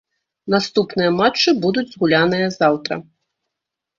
[0.53, 2.93] Наступныя матчы будуць згуляныя заўтра.